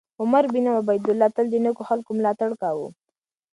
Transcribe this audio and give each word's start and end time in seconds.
عمر 0.21 0.43
بن 0.53 0.65
عبیدالله 0.79 1.29
تل 1.35 1.45
د 1.51 1.55
نېکو 1.63 1.83
خلکو 1.89 2.11
ملاتړ 2.17 2.49
کاوه. 2.61 2.87